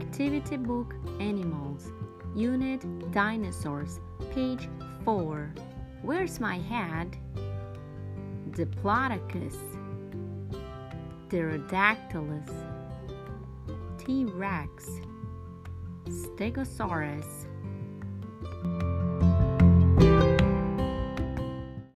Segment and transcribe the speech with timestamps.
[0.00, 1.92] Activity Book Animals,
[2.34, 2.82] Unit
[3.12, 4.00] Dinosaurs,
[4.34, 4.68] page
[5.04, 5.54] 4.
[6.02, 7.16] Where's my head?
[8.50, 9.56] Diplodocus,
[11.28, 12.50] Pterodactylus,
[13.96, 14.88] T Rex,
[16.08, 17.43] Stegosaurus.